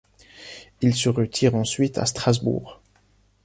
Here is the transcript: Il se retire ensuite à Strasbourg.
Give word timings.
Il 0.81 0.95
se 0.95 1.09
retire 1.09 1.53
ensuite 1.53 1.99
à 1.99 2.07
Strasbourg. 2.07 2.81